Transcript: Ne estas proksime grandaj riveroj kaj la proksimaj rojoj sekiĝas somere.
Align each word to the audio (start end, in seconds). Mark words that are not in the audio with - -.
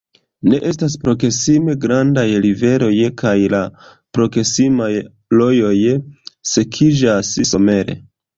Ne 0.51 0.59
estas 0.67 0.93
proksime 1.01 1.75
grandaj 1.83 2.23
riveroj 2.45 2.93
kaj 3.23 3.35
la 3.55 3.59
proksimaj 4.19 4.89
rojoj 5.43 5.77
sekiĝas 6.55 7.31
somere. 7.53 7.99